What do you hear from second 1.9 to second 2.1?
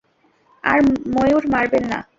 না।